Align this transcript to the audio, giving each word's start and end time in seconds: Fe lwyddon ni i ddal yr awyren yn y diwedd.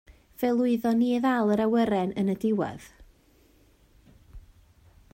Fe 0.43 0.49
lwyddon 0.53 0.97
ni 1.01 1.09
i 1.17 1.19
ddal 1.25 1.51
yr 1.57 1.63
awyren 1.67 2.15
yn 2.23 2.33
y 2.35 2.37
diwedd. 2.45 2.91